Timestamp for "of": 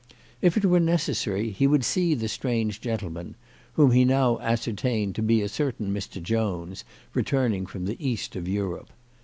8.35-8.47